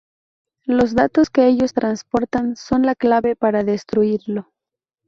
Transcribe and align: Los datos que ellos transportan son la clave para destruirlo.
Los 0.65 0.95
datos 0.95 1.29
que 1.29 1.45
ellos 1.47 1.75
transportan 1.75 2.55
son 2.55 2.87
la 2.87 2.95
clave 2.95 3.35
para 3.35 3.63
destruirlo. 3.63 4.51